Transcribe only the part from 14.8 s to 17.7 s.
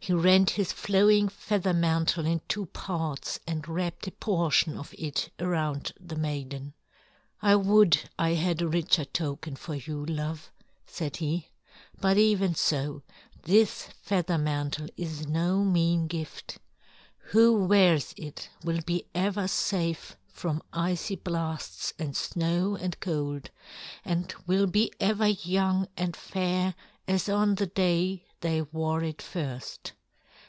is no mean gift. Who